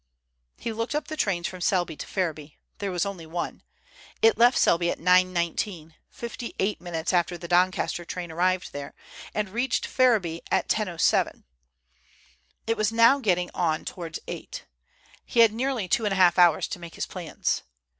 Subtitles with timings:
[0.57, 2.57] He looked up the trains from Selby to Ferriby.
[2.79, 3.61] There was only one.
[4.23, 8.95] It left Selby at 9.19, fifty eight minutes after the Doncaster train arrived there,
[9.35, 11.43] and reached Ferriby at 10.7.
[12.65, 14.65] It was now getting on towards eight.
[15.23, 17.61] He had nearly two and a half hours to make his plans.